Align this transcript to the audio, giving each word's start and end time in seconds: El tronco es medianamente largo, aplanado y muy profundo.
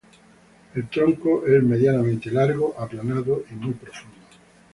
El 0.73 0.89
tronco 0.89 1.45
es 1.45 1.61
medianamente 1.61 2.31
largo, 2.31 2.73
aplanado 2.75 3.43
y 3.51 3.53
muy 3.53 3.73
profundo. 3.75 4.17